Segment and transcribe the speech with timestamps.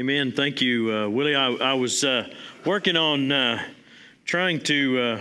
[0.00, 0.32] Amen.
[0.32, 1.36] Thank you, uh, Willie.
[1.36, 2.28] I, I was uh,
[2.66, 3.64] working on uh,
[4.24, 5.20] trying to uh,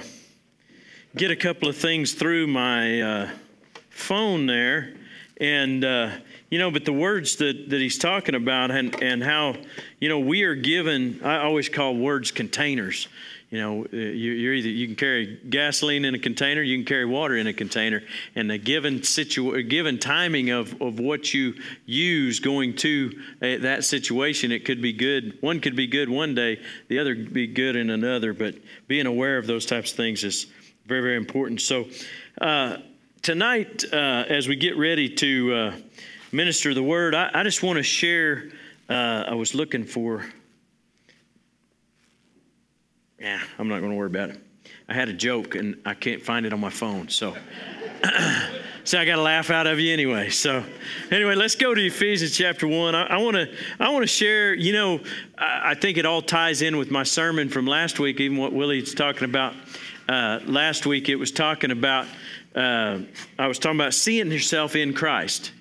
[1.16, 3.30] get a couple of things through my uh,
[3.92, 4.96] phone there,
[5.40, 6.10] and uh,
[6.50, 9.58] you know, but the words that, that he's talking about and, and how
[10.00, 11.22] you know we are given.
[11.24, 13.08] I always call words containers
[13.54, 17.06] you know, uh, you're either you can carry gasoline in a container, you can carry
[17.06, 18.02] water in a container,
[18.34, 21.54] and the given situ given timing of, of what you
[21.86, 23.12] use going to
[23.44, 25.38] uh, that situation, it could be good.
[25.42, 28.34] One could be good one day, the other be good in another.
[28.34, 28.56] But
[28.88, 30.48] being aware of those types of things is
[30.88, 31.62] very very important.
[31.62, 31.86] So
[32.42, 32.78] uh,
[33.22, 35.76] tonight, uh, as we get ready to uh,
[36.32, 38.50] minister the word, I, I just want to share.
[38.90, 40.26] Uh, I was looking for
[43.24, 44.40] yeah, I'm not going to worry about it.
[44.90, 47.08] I had a joke and I can't find it on my phone.
[47.08, 47.34] So,
[48.84, 50.30] so I got a laugh out of you anyway.
[50.30, 50.62] So,
[51.10, 52.96] anyway, let's go to Ephesians chapter one.
[52.96, 53.50] I want to
[53.80, 54.54] I want to share.
[54.54, 55.00] You know,
[55.38, 58.20] I, I, think it all ties in with my sermon from last week.
[58.20, 59.54] Even what Willie's talking about
[60.10, 62.08] uh, last week, it was talking about.
[62.54, 63.00] Uh,
[63.40, 65.54] I was talking about seeing yourself in Christ.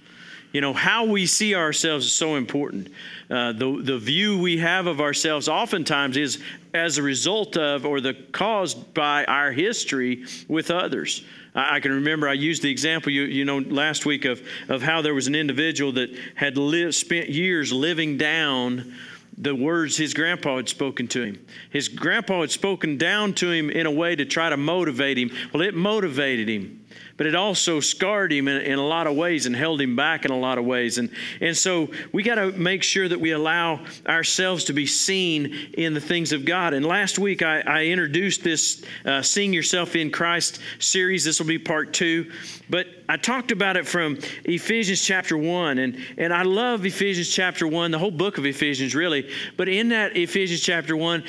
[0.52, 2.88] You know, how we see ourselves is so important.
[3.30, 6.42] Uh, the, the view we have of ourselves oftentimes is
[6.74, 11.24] as a result of or the caused by our history with others.
[11.54, 14.82] I, I can remember I used the example you, you know last week of, of
[14.82, 18.94] how there was an individual that had lived, spent years living down
[19.38, 21.46] the words his grandpa had spoken to him.
[21.70, 25.30] His grandpa had spoken down to him in a way to try to motivate him.
[25.52, 26.81] Well, it motivated him
[27.16, 30.24] but it also scarred him in, in, a lot of ways and held him back
[30.24, 30.98] in a lot of ways.
[30.98, 31.10] And,
[31.40, 35.94] and so we got to make sure that we allow ourselves to be seen in
[35.94, 36.74] the things of God.
[36.74, 41.24] And last week I, I introduced this uh, Seeing Yourself in Christ series.
[41.24, 42.30] This will be part two.
[42.70, 45.78] But I talked about it from Ephesians chapter 1.
[45.78, 49.30] And, and I love Ephesians chapter 1, the whole book of Ephesians, really.
[49.56, 51.22] But in that Ephesians chapter 1,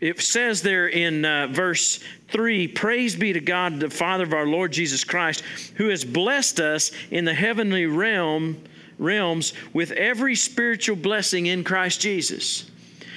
[0.00, 4.46] it says there in uh, verse 3 Praise be to God, the Father of our
[4.46, 5.42] Lord Jesus Christ,
[5.76, 8.62] who has blessed us in the heavenly realm,
[8.98, 12.70] realms with every spiritual blessing in Christ Jesus.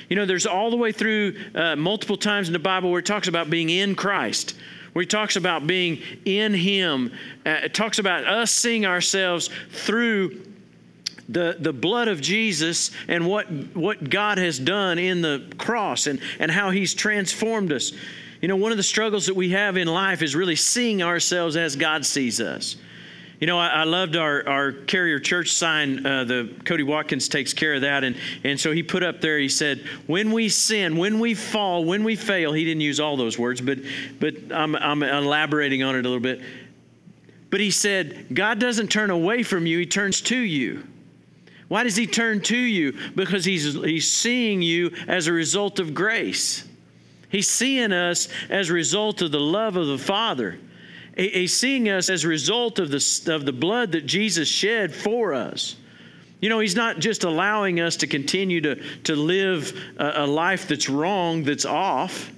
[0.10, 3.06] You know, there's all the way through uh, multiple times in the Bible where it
[3.06, 4.56] talks about being in Christ,
[4.92, 7.12] where he talks about being in Him.
[7.46, 10.53] Uh, it talks about us seeing ourselves through
[11.30, 16.20] the, the blood of Jesus and what, what God has done in the cross and,
[16.40, 17.92] and how He's transformed us.
[18.42, 21.56] You know, one of the struggles that we have in life is really seeing ourselves
[21.56, 22.76] as God sees us.
[23.40, 26.06] You know, I, I loved our, our carrier church sign.
[26.06, 29.38] Uh, the Cody Watkins takes care of that, and and so he put up there.
[29.38, 33.18] He said, "When we sin, when we fall, when we fail." He didn't use all
[33.18, 33.80] those words, but
[34.20, 36.42] but I'm I'm elaborating on it a little bit.
[37.50, 40.88] But he said, God doesn't turn away from you; He turns to you.
[41.74, 42.96] Why does he turn to you?
[43.16, 46.68] Because he's, he's seeing you as a result of grace.
[47.30, 50.60] He's seeing us as a result of the love of the Father.
[51.18, 55.34] He's seeing us as a result of the, of the blood that Jesus shed for
[55.34, 55.76] us.
[56.42, 60.68] You know, He's not just allowing us to continue to, to live a, a life
[60.68, 62.32] that's wrong, that's off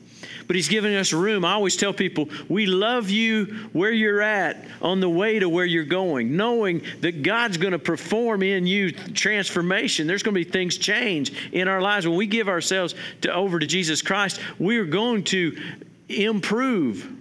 [0.47, 1.45] but He's giving us room.
[1.45, 5.65] I always tell people, we love you where you're at on the way to where
[5.65, 10.07] you're going, knowing that God's going to perform in you transformation.
[10.07, 12.07] There's going to be things change in our lives.
[12.07, 15.57] When we give ourselves to, over to Jesus Christ, we are going to
[16.09, 17.11] improve.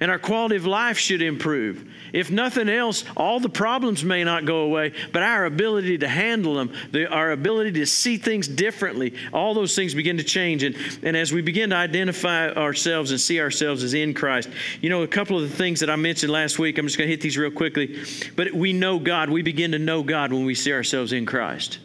[0.00, 1.84] And our quality of life should improve.
[2.12, 6.54] If nothing else, all the problems may not go away, but our ability to handle
[6.54, 10.62] them, the, our ability to see things differently, all those things begin to change.
[10.62, 14.48] And, and as we begin to identify ourselves and see ourselves as in Christ,
[14.80, 17.08] you know, a couple of the things that I mentioned last week, I'm just going
[17.08, 18.00] to hit these real quickly.
[18.36, 19.30] But we know God.
[19.30, 21.80] We begin to know God when we see ourselves in Christ.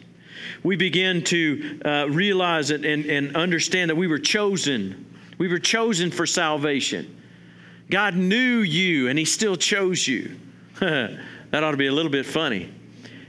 [0.62, 5.04] We begin to uh, realize and, and, and understand that we were chosen.
[5.36, 7.22] We were chosen for salvation.
[7.90, 10.36] God knew you and He still chose you.
[10.80, 11.18] that
[11.52, 12.72] ought to be a little bit funny.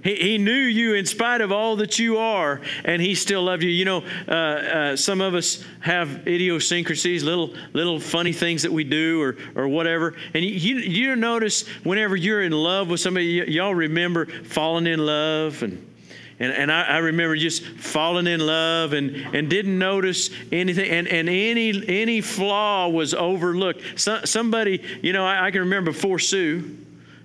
[0.04, 3.64] He, he knew you in spite of all that you are, and He still loved
[3.64, 3.70] you.
[3.70, 8.84] You know, uh, uh, some of us have idiosyncrasies, little little funny things that we
[8.84, 10.16] do or or whatever.
[10.34, 14.86] And you, you, you notice whenever you're in love with somebody, y- y'all remember falling
[14.86, 15.95] in love and
[16.40, 20.90] and, and I, I, remember just falling in love and, and didn't notice anything.
[20.90, 23.82] And, and any, any flaw was overlooked.
[24.00, 26.78] So, somebody, you know, I, I, can remember before Sue.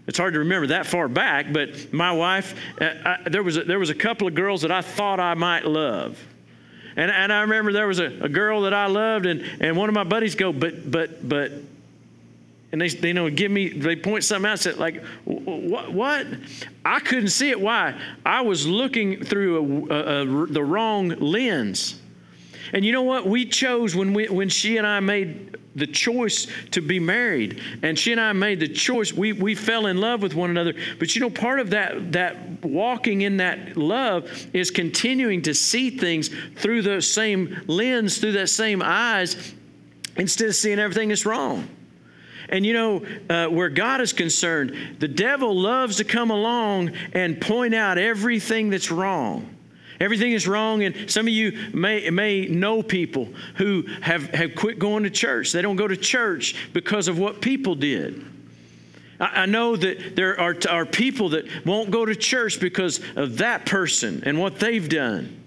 [0.07, 3.65] It's hard to remember that far back, but my wife, uh, I, there, was a,
[3.65, 6.25] there was a couple of girls that I thought I might love.
[6.97, 9.89] And, and I remember there was a, a girl that I loved, and, and one
[9.89, 11.53] of my buddies go, but, but, but,
[12.73, 16.27] and they, they know give me they point something out said like what what?
[16.85, 17.61] I couldn't see it.
[17.61, 18.01] Why?
[18.25, 22.01] I was looking through a, a, a, the wrong lens.
[22.73, 23.27] And you know what?
[23.27, 27.97] We chose when we when she and i made the choice to be married and
[27.97, 30.75] she and i made the choice we, we fell in love with one another.
[30.99, 35.91] But you know part of that that walking in that love is continuing to see
[35.91, 39.55] things through the same lens through that same eyes
[40.17, 41.69] instead of seeing everything that's wrong
[42.51, 47.41] and you know, uh, where God is concerned, the devil loves to come along and
[47.41, 49.57] point out everything that's wrong.
[50.01, 54.79] Everything is wrong, and some of you may, may know people who have, have quit
[54.79, 55.53] going to church.
[55.53, 58.25] They don't go to church because of what people did.
[59.21, 63.39] I, I know that there are, are people that won't go to church because of
[63.39, 65.40] that person and what they've done.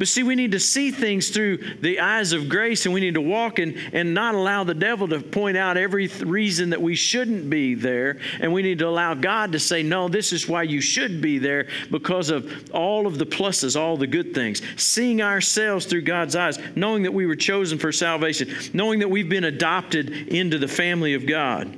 [0.00, 3.16] But see, we need to see things through the eyes of grace and we need
[3.16, 6.80] to walk and, and not allow the devil to point out every th- reason that
[6.80, 8.16] we shouldn't be there.
[8.40, 11.36] And we need to allow God to say, no, this is why you should be
[11.36, 14.62] there because of all of the pluses, all the good things.
[14.76, 19.28] Seeing ourselves through God's eyes, knowing that we were chosen for salvation, knowing that we've
[19.28, 21.76] been adopted into the family of God.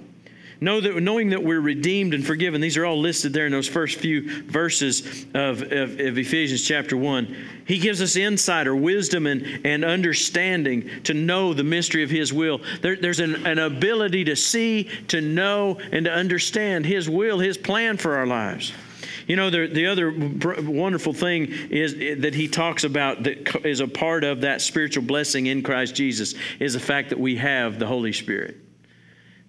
[0.62, 2.60] Know that, knowing that we're redeemed and forgiven.
[2.60, 6.96] These are all listed there in those first few verses of, of, of Ephesians chapter
[6.96, 7.36] 1.
[7.66, 12.32] He gives us insight or wisdom and, and understanding to know the mystery of His
[12.32, 12.60] will.
[12.80, 17.58] There, there's an, an ability to see, to know, and to understand His will, His
[17.58, 18.72] plan for our lives.
[19.26, 20.12] You know, the, the other
[20.62, 25.02] wonderful thing is eh, that he talks about that is a part of that spiritual
[25.02, 28.58] blessing in Christ Jesus is the fact that we have the Holy Spirit.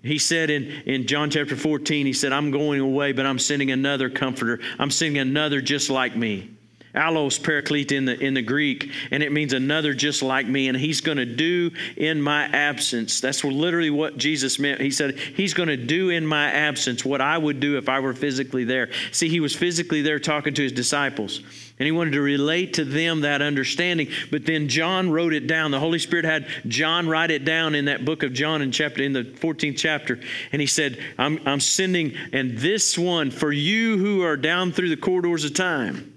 [0.04, 3.72] He said in, in John chapter 14, he said, I'm going away, but I'm sending
[3.72, 4.60] another comforter.
[4.78, 6.50] I'm sending another just like me.
[6.94, 10.78] Allos paraklete in the in the Greek, and it means another just like me, and
[10.78, 13.20] he's going to do in my absence.
[13.20, 14.80] That's literally what Jesus meant.
[14.80, 18.00] He said he's going to do in my absence what I would do if I
[18.00, 18.92] were physically there.
[19.12, 21.42] See, he was physically there talking to his disciples,
[21.80, 24.10] and he wanted to relate to them that understanding.
[24.32, 25.72] But then John wrote it down.
[25.72, 29.04] The Holy Spirit had John write it down in that book of John in chapter
[29.04, 30.20] in the 14th chapter,
[30.52, 34.90] and he said, "I'm I'm sending and this one for you who are down through
[34.90, 36.14] the corridors of time."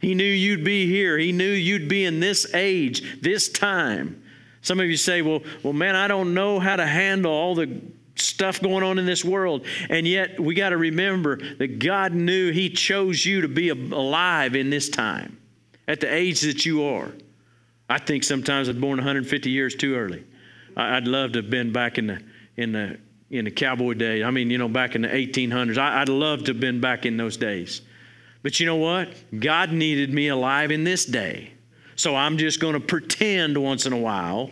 [0.00, 1.16] He knew you'd be here.
[1.16, 4.22] He knew you'd be in this age, this time.
[4.60, 7.80] Some of you say, well, well, man, I don't know how to handle all the
[8.14, 9.66] stuff going on in this world.
[9.88, 14.54] And yet, we got to remember that God knew He chose you to be alive
[14.54, 15.38] in this time
[15.88, 17.12] at the age that you are.
[17.88, 20.24] I think sometimes I was born 150 years too early.
[20.76, 22.22] I'd love to have been back in the
[22.56, 22.98] in the
[23.30, 24.24] in the cowboy days.
[24.24, 25.78] I mean, you know, back in the 1800s.
[25.78, 27.80] I'd love to have been back in those days.
[28.42, 29.14] But you know what?
[29.38, 31.52] God needed me alive in this day.
[31.96, 34.50] So I'm just going to pretend once in a while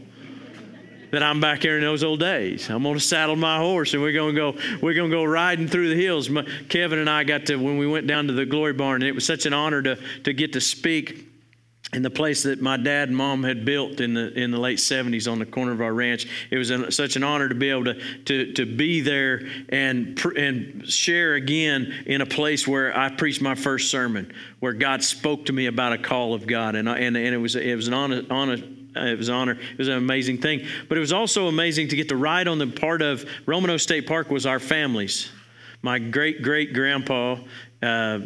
[1.10, 2.68] that I'm back here in those old days.
[2.70, 5.24] I'm going to saddle my horse and we're going to go we're going to go
[5.24, 6.30] riding through the hills.
[6.30, 9.08] My, Kevin and I got to when we went down to the Glory Barn and
[9.08, 11.26] it was such an honor to to get to speak
[11.92, 14.78] in the place that my dad and mom had built in the in the late
[14.78, 16.28] 70s on the corner of our ranch.
[16.50, 20.18] It was an, such an honor to be able to to, to be there and
[20.36, 25.46] and share again in a place where I preached my first sermon, where God spoke
[25.46, 27.88] to me about a call of God, and I, and and it was it was
[27.88, 28.58] an honor honor
[28.96, 29.52] it was an honor.
[29.52, 30.66] It was an amazing thing.
[30.88, 33.82] But it was also amazing to get to ride on the part of Roman Nose
[33.82, 35.30] State Park was our families.
[35.82, 37.38] My great great grandpa
[37.82, 38.20] uh,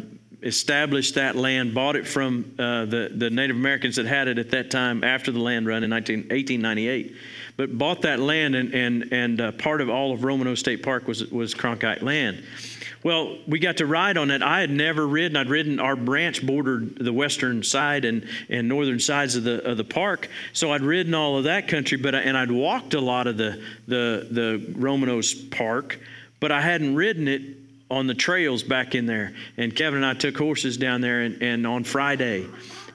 [0.45, 4.51] established that land, bought it from uh, the, the Native Americans that had it at
[4.51, 7.15] that time after the land run in 19, 1898.
[7.57, 10.83] But bought that land, and, and, and uh, part of all of Roman Nose State
[10.83, 12.43] Park was, was Cronkite land.
[13.05, 14.41] Well, we got to ride on it.
[14.41, 15.37] I had never ridden.
[15.37, 19.77] I'd ridden our branch bordered the western side and, and northern sides of the of
[19.77, 21.99] the park, so I'd ridden all of that country.
[21.99, 25.99] But and I'd walked a lot of the the the Roman Nose Park,
[26.39, 27.43] but I hadn't ridden it
[27.91, 29.35] on the trails back in there.
[29.55, 32.47] And Kevin and I took horses down there, and, and on Friday,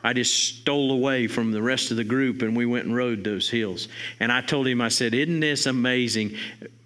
[0.03, 3.23] I just stole away from the rest of the group and we went and rode
[3.23, 3.87] those hills.
[4.19, 6.35] And I told him, I said, Isn't this amazing?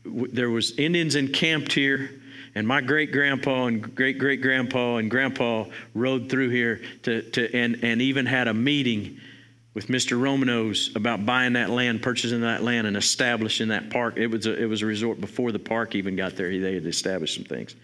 [0.05, 2.21] There was Indians encamped here.
[2.55, 7.55] And my great grandpa and great great grandpa and grandpa rode through here to, to
[7.55, 9.19] and, and even had a meeting
[9.75, 10.21] with Mr.
[10.21, 14.17] Roman Nose about buying that land, purchasing that land, and establishing that park.
[14.17, 16.49] It was a, it was a resort before the park even got there.
[16.49, 17.75] They had established some things.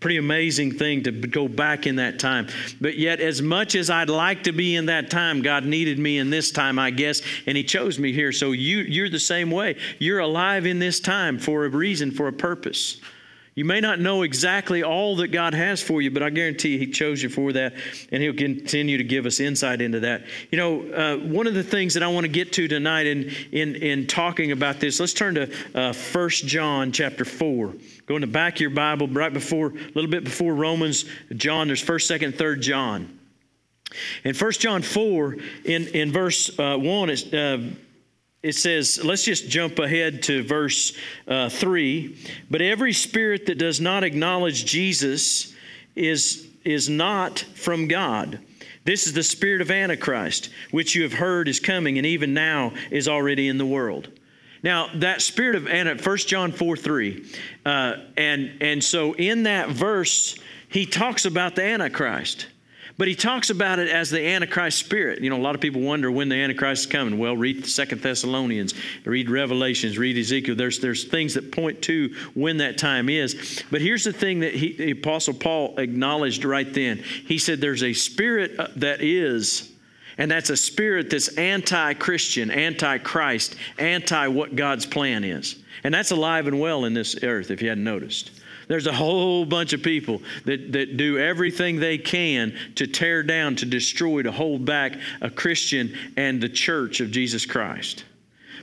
[0.00, 2.48] Pretty amazing thing to go back in that time.
[2.80, 6.18] But yet, as much as I'd like to be in that time, God needed me
[6.18, 8.32] in this time, I guess, and He chose me here.
[8.32, 9.76] So you, you're the same way.
[9.98, 13.00] You're alive in this time for a reason, for a purpose.
[13.54, 16.88] You may not know exactly all that God has for you, but I guarantee He
[16.88, 17.74] chose you for that,
[18.10, 20.24] and He'll continue to give us insight into that.
[20.50, 23.30] You know, uh, one of the things that I want to get to tonight in,
[23.52, 25.92] in, in talking about this, let's turn to uh,
[26.28, 27.74] John chapter 4.
[28.06, 31.04] Go in the back of your Bible, right before, a little bit before Romans,
[31.36, 33.18] John, there's 1st, 2nd, 3rd John.
[34.24, 37.62] In First John 4, in, in verse uh, 1, it's, uh,
[38.44, 40.92] it says, let's just jump ahead to verse
[41.26, 42.14] uh, 3.
[42.50, 45.54] But every spirit that does not acknowledge Jesus
[45.96, 48.38] is, is not from God.
[48.84, 52.74] This is the spirit of Antichrist, which you have heard is coming and even now
[52.90, 54.10] is already in the world.
[54.62, 57.24] Now, that spirit of Antichrist, 1 John 4 3.
[57.64, 62.48] Uh, and, and so in that verse, he talks about the Antichrist.
[62.96, 65.20] But he talks about it as the Antichrist spirit.
[65.20, 67.18] You know, a lot of people wonder when the Antichrist is coming.
[67.18, 68.72] Well, read Second Thessalonians,
[69.04, 70.54] read Revelations, read Ezekiel.
[70.54, 73.64] There's, there's things that point to when that time is.
[73.70, 76.98] But here's the thing that he, the Apostle Paul acknowledged right then.
[76.98, 79.72] He said there's a spirit uh, that is,
[80.16, 85.56] and that's a spirit that's anti Christian, anti Christ, anti what God's plan is.
[85.82, 88.30] And that's alive and well in this earth, if you hadn't noticed.
[88.68, 93.56] There's a whole bunch of people that, that do everything they can to tear down,
[93.56, 98.04] to destroy, to hold back a Christian and the church of Jesus Christ.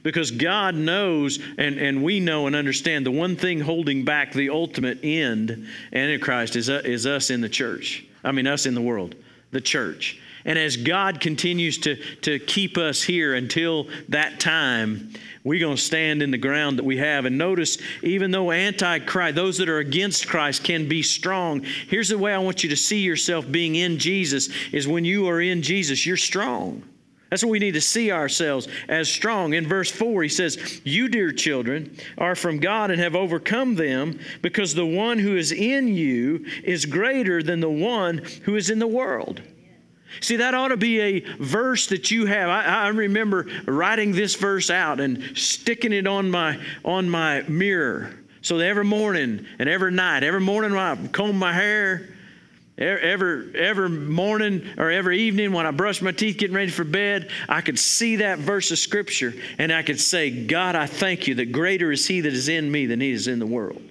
[0.04, 4.50] Because God knows, and, and we know and understand, the one thing holding back the
[4.50, 8.06] ultimate end, Antichrist, is, uh, is us in the church.
[8.24, 9.16] I mean, us in the world,
[9.52, 10.20] the church.
[10.46, 15.82] And as God continues to, to keep us here until that time, we're going to
[15.82, 17.26] stand in the ground that we have.
[17.26, 22.18] And notice, even though anti-Christ, those that are against Christ can be strong, here's the
[22.18, 25.62] way I want you to see yourself being in Jesus is when you are in
[25.62, 26.84] Jesus, you're strong.
[27.32, 29.54] That's what we need to see ourselves as strong.
[29.54, 34.20] In verse 4, he says, You, dear children, are from God and have overcome them,
[34.42, 38.80] because the one who is in you is greater than the one who is in
[38.80, 39.42] the world.
[40.20, 42.50] See, that ought to be a verse that you have.
[42.50, 48.14] I, I, remember writing this verse out and sticking it on my on my mirror.
[48.42, 52.10] So every morning and every night, every morning when I comb my hair,
[52.78, 57.30] every every morning or every evening when I brush my teeth, getting ready for bed,
[57.48, 61.36] I could see that verse of scripture and I could say, God, I thank you
[61.36, 63.82] that greater is He that is in me than He is in the world.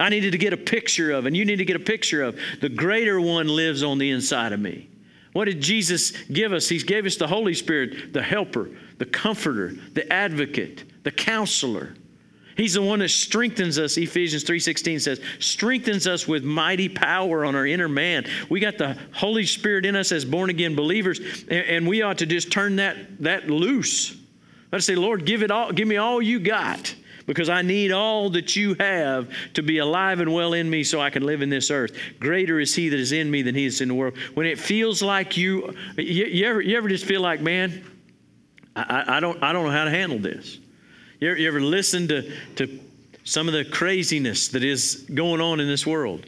[0.00, 2.38] I needed to get a picture of, and you need to get a picture of,
[2.60, 4.88] the greater one lives on the inside of me.
[5.32, 6.68] What did Jesus give us?
[6.68, 11.94] He gave us the Holy Spirit, the helper, the comforter, the advocate, the counselor.
[12.56, 13.96] He's the one that strengthens us.
[13.96, 18.26] Ephesians 3:16 says, strengthens us with mighty power on our inner man.
[18.48, 22.26] We got the Holy Spirit in us as born again believers, and we ought to
[22.26, 24.16] just turn that, that loose.
[24.72, 26.94] Let's say, Lord, give it all, give me all you got
[27.28, 30.98] because I need all that you have to be alive and well in me so
[30.98, 31.94] I can live in this earth.
[32.18, 34.16] Greater is He that is in me than He is in the world.
[34.32, 37.84] When it feels like you, you, you ever, you ever just feel like, man,
[38.74, 40.58] I, I, don't, I don't know how to handle this.
[41.20, 42.80] You ever, you ever listen to, to
[43.24, 46.24] some of the craziness that is going on in this world?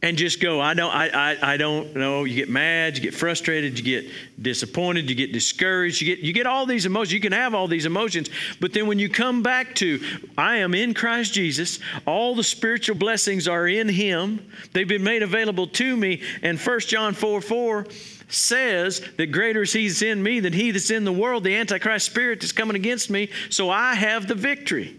[0.00, 0.60] And just go.
[0.60, 2.24] I don't I, I, I don't know.
[2.24, 6.32] You get mad you get frustrated you get disappointed you get discouraged you get you
[6.32, 7.12] get all these emotions.
[7.12, 10.00] You can have all these emotions but then when you come back to
[10.36, 15.22] i am in christ jesus all the spiritual blessings are in him they've been made
[15.22, 17.86] available to me and 1 john 4 4
[18.28, 21.44] says that greater is he that's in me than he that's in the world.
[21.44, 24.98] The antichrist spirit that's coming against me so i have the victory.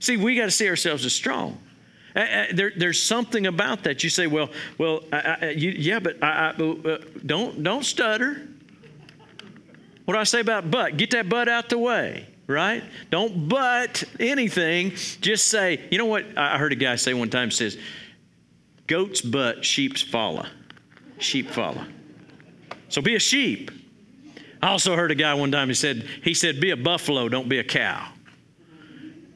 [0.00, 1.60] See we got to see ourselves as strong
[2.14, 4.02] Uh, uh, there, there's something about that.
[4.02, 8.48] You say, well, well, I, I, uh, you, yeah, but I, uh, don't don't stutter.
[10.04, 10.96] What do I say about but?
[10.96, 12.82] Get that but out the way, right?
[13.10, 14.90] Don't but anything.
[15.20, 16.26] Just say, you know what?
[16.36, 17.78] I heard a guy say one time says,
[18.88, 20.46] goats but, sheep's follow.
[21.18, 21.86] Sheep follow.
[22.88, 23.70] So be a sheep.
[24.60, 27.48] I also heard a guy one time, he said, he said, be a buffalo, don't
[27.48, 28.12] be a cow.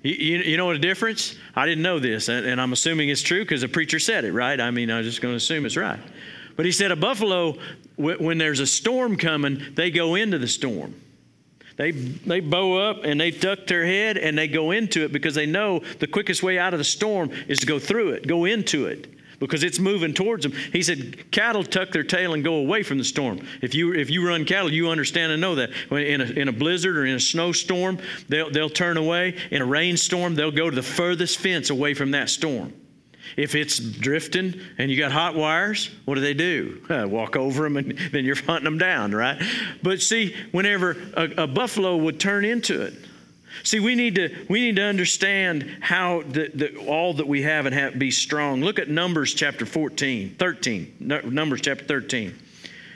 [0.05, 1.35] You, you, know what a difference?
[1.57, 4.33] I didn't know this, and, and I'm assuming it's true because the preacher said it,
[4.33, 4.61] right?
[4.61, 5.99] I mean, I'm just going to assume it's right.
[6.57, 7.57] But he said a buffalo,
[7.97, 10.95] when there's a storm coming, they go into the storm.
[11.77, 15.35] They, they bow up and they duck their head and they go into it because
[15.35, 18.45] they know the quickest way out of the storm is to go through it, go
[18.45, 19.14] into it
[19.47, 20.53] because it's moving towards them.
[20.73, 23.47] He said, cattle tuck their tail and go away from the storm.
[23.63, 25.71] If you if you run cattle, you understand and know that.
[25.91, 27.99] In a, in a blizzard or in a snowstorm,
[28.29, 29.37] they'll, they'll turn away.
[29.51, 32.73] In a rainstorm, they'll go to the furthest fence away from that storm.
[33.37, 36.83] If it's drifting and you got hot wires, what do they do?
[36.89, 39.41] Uh, walk over them and then you're hunting them down, right?
[39.83, 42.95] But see, whenever a, a buffalo would turn into it,
[43.65, 47.65] See, we need to we need to understand how the, the, all that we have
[47.65, 48.61] and have, be strong.
[48.61, 50.97] Look at Numbers chapter 14, 13.
[51.01, 52.39] Numbers chapter 13.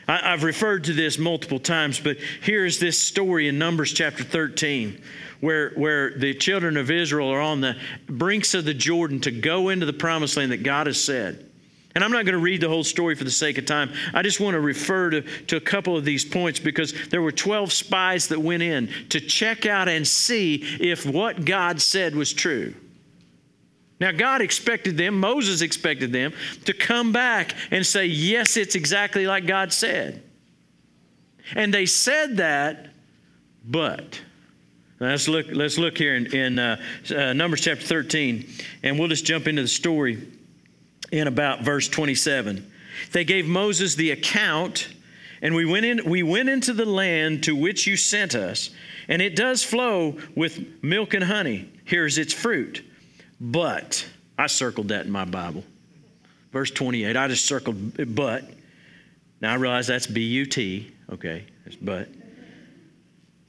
[0.06, 4.22] I, I've referred to this multiple times, but here is this story in Numbers chapter
[4.22, 5.02] 13
[5.40, 9.70] where, where the children of Israel are on the brinks of the Jordan to go
[9.70, 11.47] into the promised land that God has said.
[11.98, 13.92] And I'm not going to read the whole story for the sake of time.
[14.14, 17.32] I just want to refer to, to a couple of these points because there were
[17.32, 22.32] 12 spies that went in to check out and see if what God said was
[22.32, 22.72] true.
[23.98, 26.34] Now, God expected them, Moses expected them
[26.66, 30.22] to come back and say, Yes, it's exactly like God said.
[31.56, 32.90] And they said that,
[33.64, 34.20] but.
[35.00, 38.48] let's look, let's look here in, in uh, uh, Numbers chapter 13,
[38.84, 40.37] and we'll just jump into the story
[41.10, 42.70] in about verse 27.
[43.12, 44.88] They gave Moses the account,
[45.40, 48.70] and we went, in, we went into the land to which you sent us,
[49.08, 51.70] and it does flow with milk and honey.
[51.84, 52.84] Here's its fruit.
[53.40, 55.64] But, I circled that in my Bible.
[56.52, 58.44] Verse 28, I just circled but.
[59.40, 61.44] Now I realize that's B U T, okay,
[61.80, 62.08] but.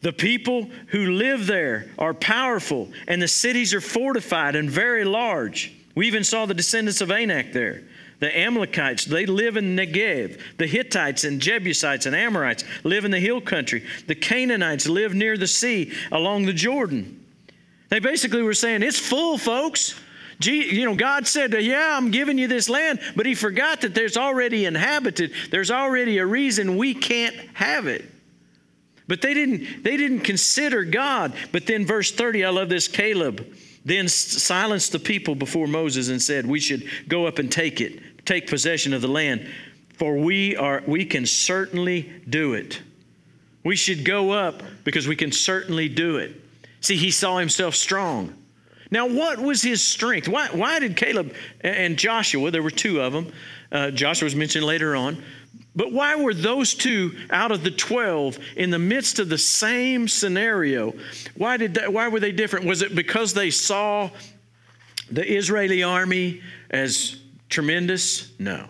[0.02, 5.74] The people who live there are powerful, and the cities are fortified and very large.
[5.96, 7.84] We even saw the descendants of Anak there.
[8.20, 10.40] The Amalekites, they live in Negev.
[10.58, 13.86] The Hittites and Jebusites and Amorites live in the hill country.
[14.08, 17.26] The Canaanites live near the sea along the Jordan.
[17.88, 20.00] They basically were saying, It's full, folks.
[20.42, 24.18] You know, God said, Yeah, I'm giving you this land, but He forgot that there's
[24.18, 25.32] already inhabited.
[25.50, 28.06] There's already a reason we can't have it.
[29.08, 31.34] But they didn't, they didn't consider God.
[31.52, 33.46] But then, verse 30, I love this Caleb
[33.86, 38.26] then silenced the people before Moses and said, We should go up and take it,
[38.26, 39.48] take possession of the land,
[39.94, 42.82] for we are we can certainly do it.
[43.64, 46.36] We should go up because we can certainly do it.
[46.82, 48.34] See, he saw himself strong.
[48.92, 50.28] Now, what was his strength?
[50.28, 53.32] Why, why did Caleb and Joshua, there were two of them,
[53.72, 55.22] uh, Joshua was mentioned later on,
[55.76, 60.08] but why were those two out of the 12 in the midst of the same
[60.08, 60.94] scenario?
[61.38, 62.66] Why, did that, why were they different?
[62.66, 64.10] Was it because they saw
[65.10, 67.18] the Israeli army as
[67.50, 68.32] tremendous?
[68.40, 68.68] No.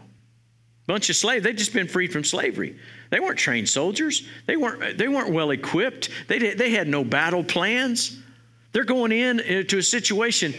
[0.88, 2.78] Bunch of slaves, they'd just been freed from slavery.
[3.10, 4.28] They weren't trained soldiers.
[4.46, 6.10] They weren't, they weren't well equipped.
[6.28, 8.20] They, they had no battle plans.
[8.72, 10.54] They're going in uh, to a situation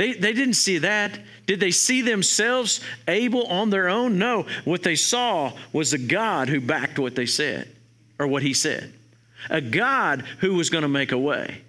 [0.00, 1.20] they, they didn't see that.
[1.44, 4.16] Did they see themselves able on their own?
[4.16, 4.46] No.
[4.64, 7.68] What they saw was a God who backed what they said
[8.18, 8.94] or what he said,
[9.50, 11.60] a God who was going to make a way.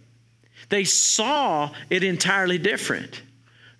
[0.69, 3.21] They saw it entirely different.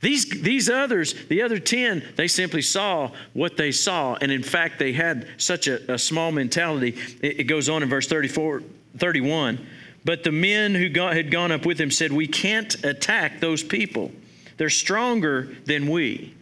[0.02, 4.18] These, these others, the other 10, they simply saw what they saw.
[4.20, 6.98] And in fact, they had such a, a small mentality.
[7.22, 8.64] It, it, goes on in verse 34,
[8.98, 9.66] 31.
[10.04, 13.64] But the men who got, had gone up with him said, We can't attack those
[13.64, 14.12] people
[14.58, 16.36] they're stronger than we.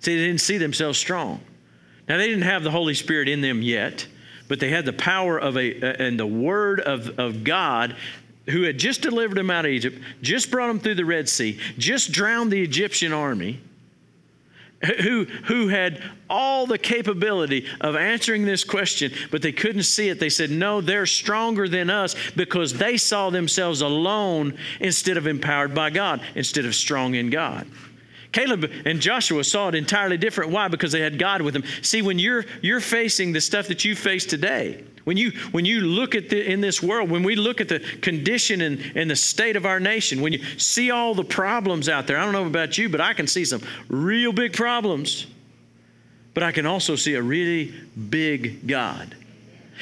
[0.00, 1.40] See, they didn't see themselves strong.
[2.08, 4.06] Now, they didn't have the Holy Spirit in them yet,
[4.48, 7.96] but they had the power of a, and the word of, of God
[8.48, 11.58] who had just delivered them out of Egypt, just brought them through the Red Sea,
[11.78, 13.60] just drowned the Egyptian army
[14.82, 20.18] who, who had all the capability of answering this question, but they couldn't see it.
[20.18, 25.74] They said, No, they're stronger than us because they saw themselves alone instead of empowered
[25.74, 27.66] by God, instead of strong in God.
[28.32, 30.50] Caleb and Joshua saw it entirely different.
[30.50, 30.68] Why?
[30.68, 31.64] Because they had God with them.
[31.82, 35.80] See, when you're you're facing the stuff that you face today, when you when you
[35.80, 39.16] look at the in this world, when we look at the condition and, and the
[39.16, 42.46] state of our nation, when you see all the problems out there, I don't know
[42.46, 45.26] about you, but I can see some real big problems.
[46.32, 47.74] But I can also see a really
[48.08, 49.16] big God.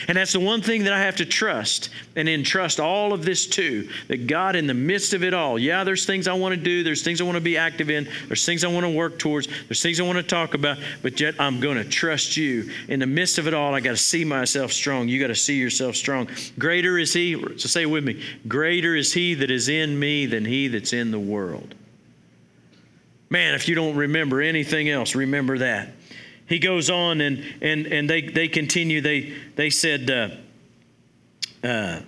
[0.07, 3.47] And that's the one thing that I have to trust and entrust all of this
[3.49, 6.61] to that God, in the midst of it all, yeah, there's things I want to
[6.61, 9.19] do, there's things I want to be active in, there's things I want to work
[9.19, 12.71] towards, there's things I want to talk about, but yet I'm going to trust you.
[12.89, 15.09] In the midst of it all, I got to see myself strong.
[15.09, 16.29] You got to see yourself strong.
[16.59, 20.45] Greater is He, so say with me, greater is He that is in me than
[20.45, 21.75] He that's in the world.
[23.31, 25.91] Man, if you don't remember anything else, remember that
[26.49, 29.01] he goes on and, and, and they, they continue.
[29.01, 32.01] They, they said, uh, uh,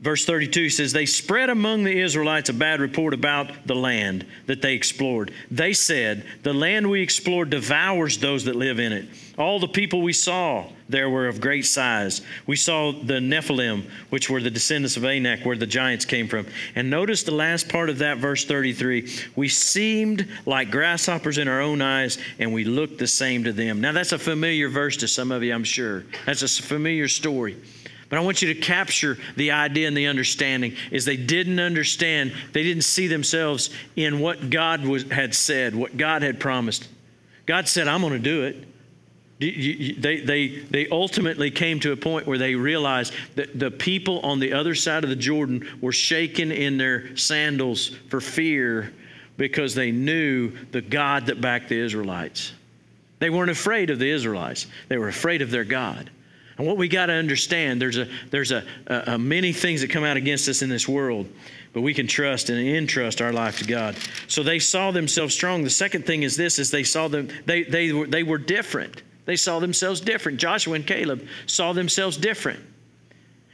[0.00, 4.62] verse 32 says, They spread among the Israelites a bad report about the land that
[4.62, 5.32] they explored.
[5.50, 9.08] They said, The land we explored devours those that live in it.
[9.36, 12.20] All the people we saw there were of great size.
[12.46, 16.46] We saw the Nephilim, which were the descendants of Anak, where the giants came from.
[16.74, 21.60] And notice the last part of that, verse 33 we seemed like grasshoppers in our
[21.60, 23.80] own eyes, and we looked the same to them.
[23.80, 26.04] Now, that's a familiar verse to some of you, I'm sure.
[26.26, 27.56] That's a familiar story.
[28.10, 32.32] But I want you to capture the idea and the understanding is they didn't understand,
[32.52, 36.86] they didn't see themselves in what God was, had said, what God had promised.
[37.46, 38.68] God said, I'm going to do it.
[39.40, 44.38] They, they, they ultimately came to a point where they realized that the people on
[44.38, 48.92] the other side of the Jordan were shaking in their sandals for fear
[49.36, 52.52] because they knew the God that backed the Israelites.
[53.18, 56.10] They weren't afraid of the Israelites, they were afraid of their God.
[56.56, 59.90] And what we got to understand, there's a there's a, a, a, many things that
[59.90, 61.28] come out against us in this world,
[61.72, 63.96] but we can trust and entrust our life to God.
[64.28, 65.64] So they saw themselves strong.
[65.64, 69.02] The second thing is this: is they saw them they they were they were different.
[69.24, 70.38] They saw themselves different.
[70.38, 72.60] Joshua and Caleb saw themselves different.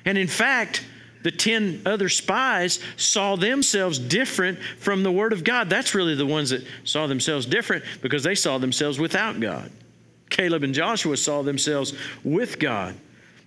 [0.05, 0.85] And in fact,
[1.23, 5.69] the 10 other spies saw themselves different from the Word of God.
[5.69, 9.71] That's really the ones that saw themselves different because they saw themselves without God.
[10.31, 11.93] Caleb and Joshua saw themselves
[12.25, 12.97] with God.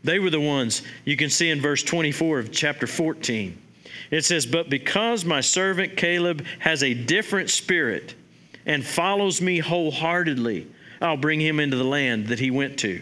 [0.04, 3.58] They were the ones you can see in verse 24 of chapter 14.
[4.12, 8.14] It says, But because my servant Caleb has a different spirit
[8.66, 10.68] and follows me wholeheartedly,
[11.04, 13.02] I'll bring him into the land that he went to.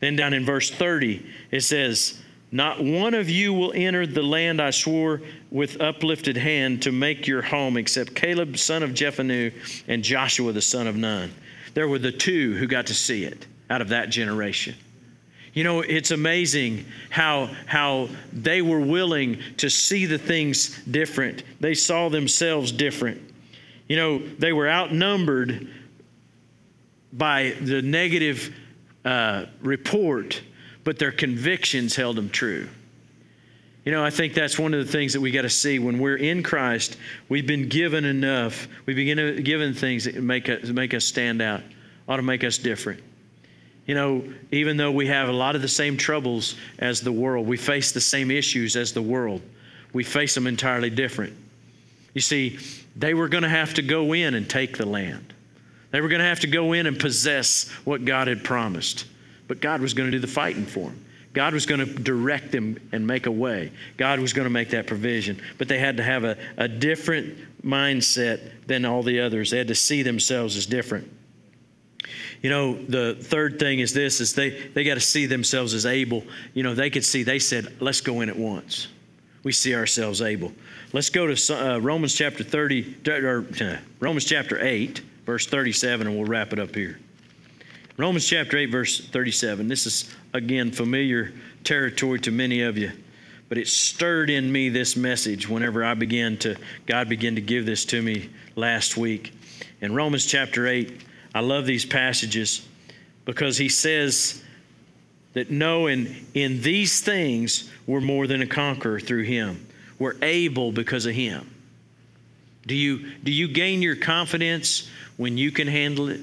[0.00, 4.60] Then down in verse 30, it says, Not one of you will enter the land
[4.60, 9.54] I swore with uplifted hand to make your home, except Caleb, son of Jephunneh,
[9.86, 11.32] and Joshua, the son of Nun.
[11.74, 14.74] There were the two who got to see it out of that generation.
[15.54, 21.44] You know, it's amazing how, how they were willing to see the things different.
[21.60, 23.22] They saw themselves different.
[23.88, 25.68] You know, they were outnumbered
[27.16, 28.54] by the negative
[29.04, 30.42] uh, report,
[30.82, 32.68] but their convictions held them true.
[33.84, 35.98] You know, I think that's one of the things that we got to see when
[35.98, 36.96] we're in Christ.
[37.28, 38.66] We've been given enough.
[38.86, 41.62] We've been given things that make us, make us stand out,
[42.08, 43.02] ought to make us different.
[43.86, 47.46] You know, even though we have a lot of the same troubles as the world,
[47.46, 49.42] we face the same issues as the world.
[49.92, 51.34] We face them entirely different.
[52.14, 52.58] You see,
[52.96, 55.34] they were going to have to go in and take the land.
[55.94, 59.06] They were going to have to go in and possess what God had promised.
[59.46, 61.04] But God was going to do the fighting for them.
[61.32, 63.70] God was going to direct them and make a way.
[63.96, 65.40] God was going to make that provision.
[65.56, 69.52] But they had to have a, a different mindset than all the others.
[69.52, 71.08] They had to see themselves as different.
[72.42, 75.86] You know, the third thing is this is they, they got to see themselves as
[75.86, 76.24] able.
[76.54, 78.88] You know, they could see, they said, let's go in at once.
[79.44, 80.52] We see ourselves able.
[80.92, 86.16] Let's go to uh, Romans chapter 30, or uh, Romans chapter 8, verse 37, and
[86.16, 86.98] we'll wrap it up here.
[87.96, 89.68] Romans chapter 8, verse 37.
[89.68, 91.32] This is, again, familiar
[91.62, 92.90] territory to many of you,
[93.48, 96.56] but it stirred in me this message whenever I began to,
[96.86, 99.32] God began to give this to me last week.
[99.80, 101.02] In Romans chapter 8,
[101.34, 102.66] I love these passages
[103.24, 104.42] because he says
[105.32, 109.66] that no, in, in these things, we're more than a conqueror through him.
[109.98, 111.53] We're able because of him.
[112.66, 116.20] Do you, do you gain your confidence when you can handle it?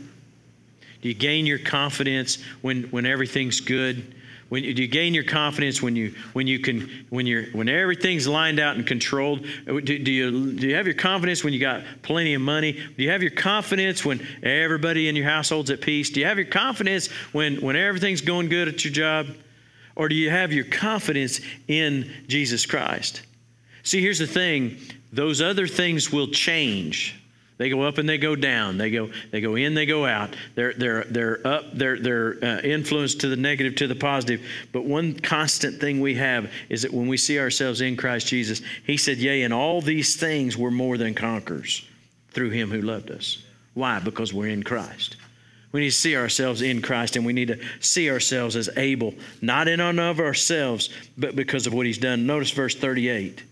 [1.01, 4.15] Do you gain your confidence when, when everything's good?
[4.51, 8.27] When, do you gain your confidence when you when you can when you're when everything's
[8.27, 9.45] lined out and controlled?
[9.65, 12.73] Uh, do, do, you do you have your confidence when you got plenty of money?
[12.73, 16.09] Do you have your confidence when everybody in your household's at peace?
[16.09, 19.27] Do you have your confidence when when everything's going good at your job?
[19.95, 23.21] Or do you have your confidence in Jesus Christ?
[23.83, 24.77] See, here's the thing:
[25.11, 27.21] those other things will change.
[27.61, 28.79] They go up and they go down.
[28.79, 30.35] They go they go in, they go out.
[30.55, 31.65] They're they're they're up.
[31.73, 34.41] They're they're uh, influenced to the negative, to the positive.
[34.71, 38.63] But one constant thing we have is that when we see ourselves in Christ Jesus,
[38.87, 41.87] He said, "Yea, in all these things we're more than conquerors
[42.31, 43.37] through Him who loved us."
[43.75, 43.99] Why?
[43.99, 45.17] Because we're in Christ.
[45.71, 49.13] We need to see ourselves in Christ, and we need to see ourselves as able,
[49.39, 52.25] not in and of ourselves, but because of what He's done.
[52.25, 53.43] Notice verse 38.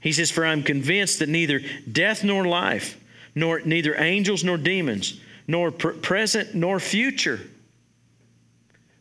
[0.00, 1.60] He says, For I'm convinced that neither
[1.90, 2.96] death nor life
[3.34, 7.40] nor neither angels nor demons, nor pr- present nor future.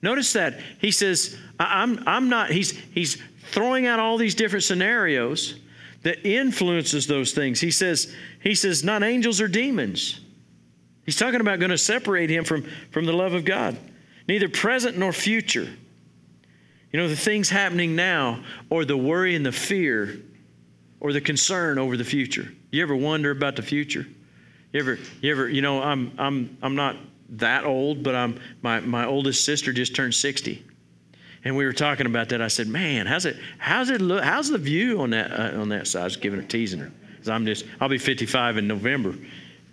[0.01, 5.55] Notice that he says, I'm, I'm not, he's, he's throwing out all these different scenarios
[6.03, 7.59] that influences those things.
[7.59, 10.21] He says, he says, not angels or demons.
[11.05, 13.77] He's talking about going to separate him from, from the love of God.
[14.27, 15.67] Neither present nor future.
[16.91, 20.19] You know, the things happening now, or the worry and the fear,
[21.01, 22.51] or the concern over the future.
[22.71, 24.05] You ever wonder about the future?
[24.71, 26.97] You ever, you ever, you know, I'm, I'm, I'm not
[27.29, 30.63] that old, but I'm, my, my oldest sister just turned 60.
[31.43, 32.41] And we were talking about that.
[32.41, 35.69] I said, man, how's it, how's it look, how's the view on that, uh, on
[35.69, 36.01] that side?
[36.01, 36.91] I was giving her, teasing her.
[37.17, 39.15] Cause I'm just, I'll be 55 in November.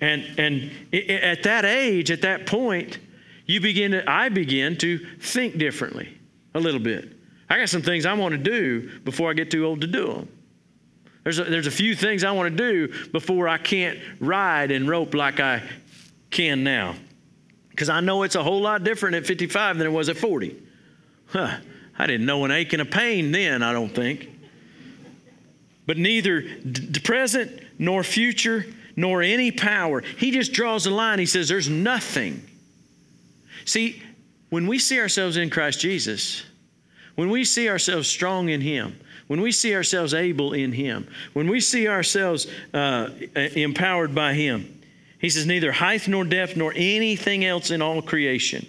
[0.00, 2.98] And, and it, at that age, at that point,
[3.46, 6.18] you begin to, I begin to think differently
[6.54, 7.12] a little bit.
[7.48, 10.06] I got some things I want to do before I get too old to do
[10.06, 10.28] them.
[11.26, 14.88] There's a, there's a few things I want to do before I can't ride and
[14.88, 15.60] rope like I
[16.30, 16.94] can now.
[17.70, 20.56] Because I know it's a whole lot different at 55 than it was at 40.
[21.26, 21.56] Huh.
[21.98, 24.30] I didn't know an ache and a pain then, I don't think.
[25.84, 30.02] But neither d- present nor future nor any power.
[30.02, 31.18] He just draws a line.
[31.18, 32.40] He says, There's nothing.
[33.64, 34.00] See,
[34.50, 36.44] when we see ourselves in Christ Jesus,
[37.16, 41.48] when we see ourselves strong in Him, when we see ourselves able in Him, when
[41.48, 44.80] we see ourselves uh, empowered by Him,
[45.18, 48.66] He says, Neither height nor depth nor anything else in all creation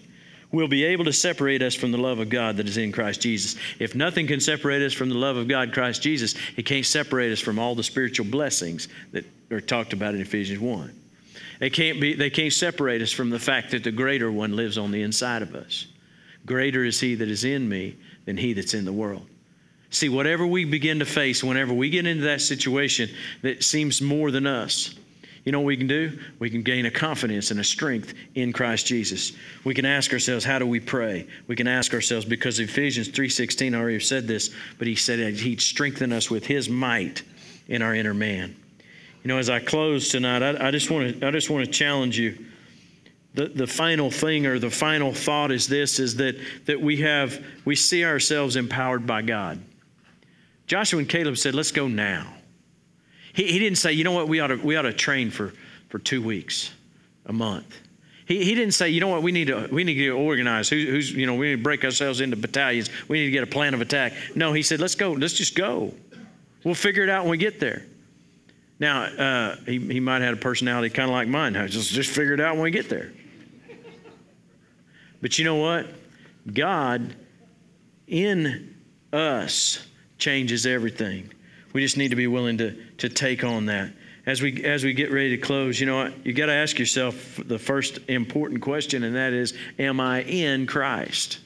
[0.52, 3.22] will be able to separate us from the love of God that is in Christ
[3.22, 3.60] Jesus.
[3.80, 7.32] If nothing can separate us from the love of God, Christ Jesus, it can't separate
[7.32, 10.94] us from all the spiritual blessings that are talked about in Ephesians 1.
[11.60, 14.78] They can't, be, they can't separate us from the fact that the greater one lives
[14.78, 15.88] on the inside of us.
[16.46, 19.28] Greater is he that is in me than he that's in the world.
[19.90, 23.10] See, whatever we begin to face, whenever we get into that situation
[23.42, 24.96] that seems more than us,
[25.48, 26.20] you know what we can do?
[26.40, 29.32] We can gain a confidence and a strength in Christ Jesus.
[29.64, 31.26] We can ask ourselves, how do we pray?
[31.48, 35.62] We can ask ourselves because Ephesians 3:16 already said this, but he said that he'd
[35.62, 37.24] strengthen us with his might
[37.70, 38.58] in our inner man.
[39.24, 41.72] You know, as I close tonight, I, I just want to I just want to
[41.72, 42.46] challenge you.
[43.34, 47.42] The, the final thing or the final thought is this is that that we have
[47.64, 49.62] we see ourselves empowered by God.
[50.68, 52.34] Joshua and Caleb said, let's go now.
[53.34, 55.54] He, he didn't say, you know what, we ought to, we ought to train for,
[55.90, 56.72] for two weeks,
[57.26, 57.78] a month.
[58.26, 60.70] He, he didn't say, you know what, we need to, we need to get organized.
[60.70, 62.90] Who, who's, you know, we need to break ourselves into battalions.
[63.08, 64.14] We need to get a plan of attack.
[64.36, 65.94] No, he said, let's go, let's just go.
[66.66, 67.86] We'll figure it out when we get there.
[68.80, 71.54] Now, uh, he, he might have had a personality kind of like mine.
[71.70, 73.14] Just, just figure it out when we get there.
[75.22, 75.88] But you know what?
[76.54, 77.16] God
[78.08, 78.76] in
[79.14, 79.87] us
[80.18, 81.32] changes everything.
[81.74, 83.92] We just need to be willing to, to take on that.
[84.26, 86.12] As we, as we get ready to close, you know?
[86.24, 90.68] You got to ask yourself the first important question, and that is Am I in
[90.68, 91.40] Christ?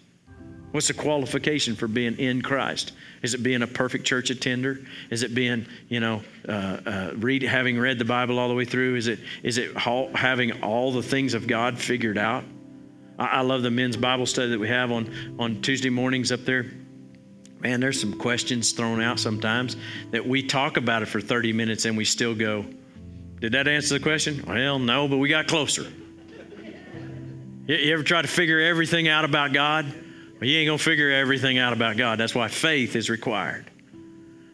[0.71, 2.93] What's the qualification for being in Christ?
[3.21, 4.79] Is it being a perfect church attender?
[5.09, 8.65] Is it being, you know, uh, uh, read, having read the Bible all the way
[8.65, 8.95] through?
[8.95, 12.45] Is it, is it having all the things of God figured out?
[13.19, 16.45] I, I love the men's Bible study that we have on, on Tuesday mornings up
[16.45, 16.71] there
[17.61, 19.75] man, there's some questions thrown out sometimes
[20.09, 22.65] that we talk about it for 30 minutes and we still go,
[23.39, 24.43] did that answer the question?
[24.47, 25.91] Well, no, but we got closer.
[27.67, 29.85] You ever try to figure everything out about God?
[29.85, 32.19] Well, you ain't going to figure everything out about God.
[32.19, 33.69] That's why faith is required.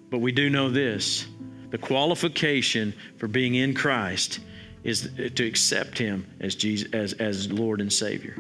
[0.10, 1.26] But we do know this
[1.70, 4.40] the qualification for being in Christ
[4.84, 8.36] is to accept Him as, Jesus, as, as Lord and Savior.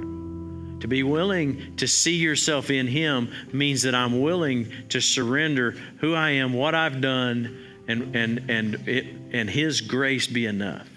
[0.87, 6.13] To be willing to see yourself in Him means that I'm willing to surrender who
[6.13, 10.87] I am, what I've done, and, and, and, it, and His grace be enough,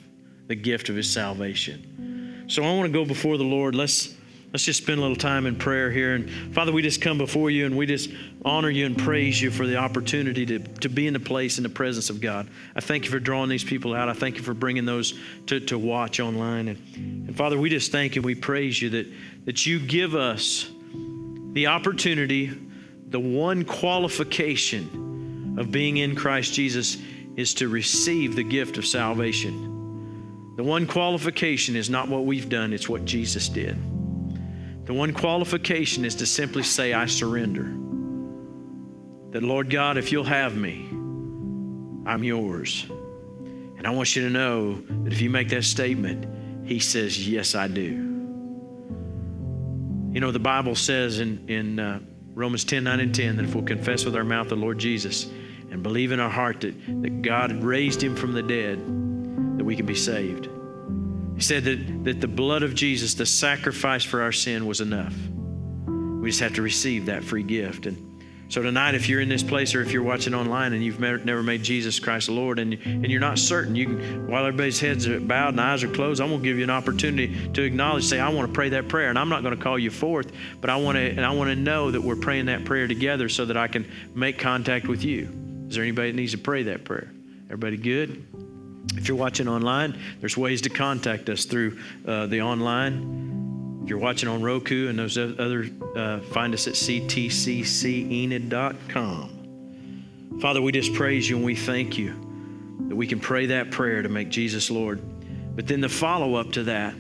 [0.47, 2.45] the gift of His salvation.
[2.47, 3.75] So I want to go before the Lord.
[3.75, 4.15] Let's
[4.53, 6.15] Let's just spend a little time in prayer here.
[6.17, 8.11] And Father, we just come before you and we just
[8.45, 11.63] honor you and praise you for the opportunity to, to be in the place in
[11.63, 12.49] the presence of God.
[12.75, 14.09] I thank you for drawing these people out.
[14.09, 15.15] I thank you for bringing those
[15.47, 16.67] to, to watch online.
[16.67, 16.79] And,
[17.29, 18.21] and Father, we just thank you.
[18.21, 19.07] And we praise you that,
[19.45, 20.71] that you give us
[21.53, 22.53] the opportunity,
[23.09, 26.99] the one qualification of being in Christ Jesus
[27.37, 30.55] is to receive the gift of salvation.
[30.57, 33.77] The one qualification is not what we've done, it's what Jesus did.
[34.87, 37.77] The one qualification is to simply say, I surrender.
[39.33, 40.89] That, Lord God, if you'll have me,
[42.07, 42.87] I'm yours.
[42.89, 44.75] And I want you to know
[45.05, 46.27] that if you make that statement,
[46.67, 48.10] He says, Yes, I do.
[50.13, 52.01] You know, the Bible says in, in uh,
[52.35, 55.27] Romans 10 9 and 10 that if we'll confess with our mouth the Lord Jesus
[55.71, 58.79] and believe in our heart that, that God raised him from the dead,
[59.59, 60.49] that we can be saved.
[61.37, 65.15] He said that, that the blood of Jesus, the sacrifice for our sin, was enough.
[65.87, 67.87] We just have to receive that free gift.
[67.87, 68.10] And
[68.51, 71.41] so tonight, if you're in this place or if you're watching online and you've never
[71.41, 75.21] made Jesus Christ Lord and, and you're not certain, you can, while everybody's heads are
[75.21, 78.19] bowed and eyes are closed, I'm going to give you an opportunity to acknowledge, say,
[78.19, 79.09] I want to pray that prayer.
[79.09, 81.51] And I'm not going to call you forth, but I want to, and I want
[81.51, 85.05] to know that we're praying that prayer together so that I can make contact with
[85.05, 85.29] you.
[85.69, 87.09] Is there anybody that needs to pray that prayer?
[87.45, 88.27] Everybody good?
[88.97, 93.30] If you're watching online, there's ways to contact us through uh, the online.
[93.91, 97.59] You're watching on Roku and those other, uh, find us at ctccenid.com.
[100.41, 102.15] Father, we just praise you and we thank you
[102.87, 105.03] that we can pray that prayer to make Jesus Lord.
[105.57, 106.95] But then the follow up to that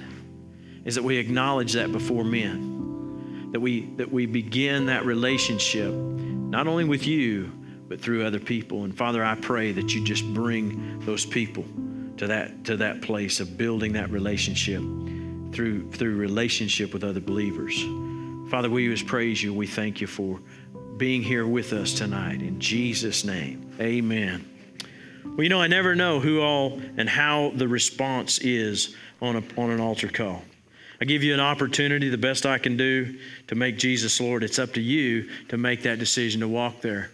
[0.84, 6.66] is that we acknowledge that before men, that we, that we begin that relationship not
[6.66, 7.52] only with you,
[7.86, 8.82] but through other people.
[8.82, 11.64] And Father, I pray that you just bring those people
[12.16, 14.82] to that to that place of building that relationship
[15.52, 17.80] through through relationship with other believers.
[18.50, 19.54] Father, we just praise you.
[19.54, 20.40] We thank you for
[20.96, 22.42] being here with us tonight.
[22.42, 24.46] In Jesus' name, amen.
[25.24, 29.42] Well, you know, I never know who all and how the response is on, a,
[29.56, 30.42] on an altar call.
[31.00, 34.42] I give you an opportunity, the best I can do, to make Jesus Lord.
[34.42, 37.10] It's up to you to make that decision to walk there.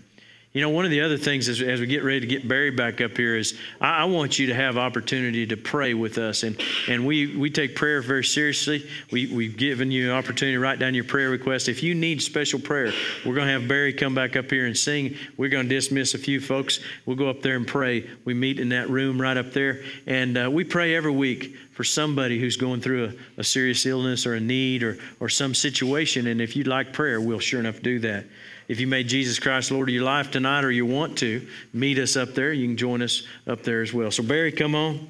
[0.57, 2.71] You know, one of the other things as, as we get ready to get Barry
[2.71, 6.45] back up here is I, I, want you to have opportunity to pray with us.
[6.45, 8.89] And, and we, we take prayer very seriously.
[9.11, 11.69] We, we've given you an opportunity to write down your prayer request.
[11.69, 12.91] If you need special prayer,
[13.27, 15.17] we're going to have Barry come back up here and sing.
[15.37, 16.81] We're going to dismiss a few folks.
[17.05, 18.09] We'll go up there and pray.
[18.25, 19.83] We meet in that room right up there.
[20.07, 24.25] And uh, we pray every week for somebody who's going through a, a serious illness
[24.25, 26.27] or a need or, or some situation.
[26.27, 28.25] And if you'd like prayer, we'll sure enough do that.
[28.69, 31.99] If you made Jesus Christ Lord of your life tonight or you want to, meet
[31.99, 32.53] us up there.
[32.53, 34.11] You can join us up there as well.
[34.11, 35.09] So, Barry, come on.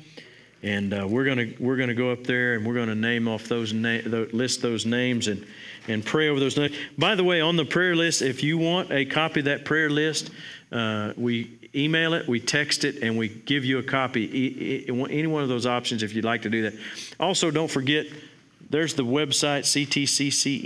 [0.63, 3.73] And uh, we're gonna we're gonna go up there and we're gonna name off those
[3.73, 5.47] na- list those names and
[5.87, 6.75] and pray over those names.
[6.99, 9.89] By the way, on the prayer list, if you want a copy of that prayer
[9.89, 10.31] list,
[10.73, 14.85] uh, we email it, we text it, and we give you a copy.
[14.89, 16.75] Any one of those options, if you'd like to do that.
[17.21, 18.07] Also, don't forget
[18.69, 20.65] there's the website ctcc